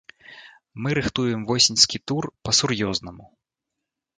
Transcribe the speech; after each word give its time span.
Мы 0.85 0.89
рыхтуем 0.99 1.41
восеньскі 1.51 1.97
тур, 2.13 2.23
па-сур'ёзнаму. 2.49 3.25